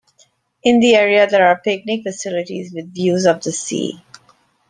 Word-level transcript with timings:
In 0.63 0.79
the 0.79 0.95
area, 0.95 1.27
there 1.27 1.45
are 1.47 1.61
picnic 1.63 2.01
facilities 2.01 2.73
with 2.73 2.91
views 2.91 3.27
of 3.27 3.43
the 3.43 3.51
sea. 3.51 4.03